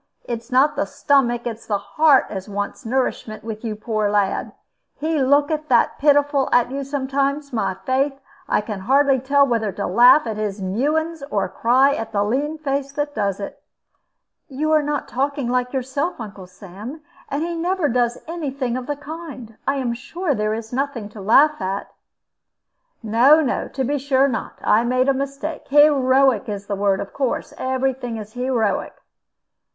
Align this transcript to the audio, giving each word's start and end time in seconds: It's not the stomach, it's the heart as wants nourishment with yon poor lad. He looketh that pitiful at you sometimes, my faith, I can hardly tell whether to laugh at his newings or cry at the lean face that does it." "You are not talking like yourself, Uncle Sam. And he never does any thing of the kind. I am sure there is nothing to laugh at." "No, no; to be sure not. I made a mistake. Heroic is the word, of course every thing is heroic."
It's 0.23 0.51
not 0.51 0.75
the 0.75 0.85
stomach, 0.87 1.45
it's 1.45 1.67
the 1.67 1.77
heart 1.77 2.25
as 2.31 2.49
wants 2.49 2.87
nourishment 2.87 3.43
with 3.43 3.63
yon 3.63 3.75
poor 3.77 4.09
lad. 4.09 4.51
He 4.95 5.21
looketh 5.21 5.67
that 5.67 5.99
pitiful 5.99 6.49
at 6.51 6.71
you 6.71 6.83
sometimes, 6.83 7.53
my 7.53 7.75
faith, 7.85 8.19
I 8.49 8.61
can 8.61 8.79
hardly 8.79 9.19
tell 9.19 9.45
whether 9.45 9.71
to 9.73 9.85
laugh 9.85 10.25
at 10.25 10.37
his 10.37 10.59
newings 10.59 11.21
or 11.29 11.47
cry 11.47 11.93
at 11.93 12.13
the 12.13 12.23
lean 12.23 12.57
face 12.57 12.91
that 12.93 13.13
does 13.13 13.39
it." 13.39 13.61
"You 14.47 14.71
are 14.71 14.81
not 14.81 15.07
talking 15.07 15.47
like 15.47 15.71
yourself, 15.71 16.19
Uncle 16.19 16.47
Sam. 16.47 17.01
And 17.29 17.43
he 17.43 17.55
never 17.55 17.87
does 17.87 18.17
any 18.27 18.49
thing 18.49 18.77
of 18.77 18.87
the 18.87 18.95
kind. 18.95 19.55
I 19.67 19.75
am 19.75 19.93
sure 19.93 20.33
there 20.33 20.55
is 20.55 20.73
nothing 20.73 21.09
to 21.09 21.21
laugh 21.21 21.61
at." 21.61 21.93
"No, 23.03 23.39
no; 23.39 23.67
to 23.67 23.83
be 23.83 23.99
sure 23.99 24.27
not. 24.27 24.53
I 24.63 24.83
made 24.83 25.09
a 25.09 25.13
mistake. 25.13 25.67
Heroic 25.67 26.49
is 26.49 26.65
the 26.65 26.75
word, 26.75 27.01
of 27.01 27.13
course 27.13 27.53
every 27.59 27.93
thing 27.93 28.17
is 28.17 28.33
heroic." 28.33 28.95